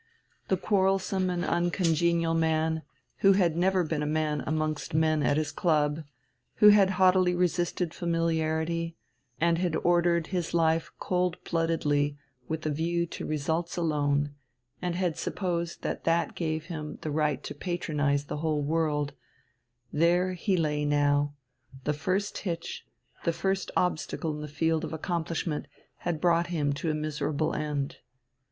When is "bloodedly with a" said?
11.43-12.71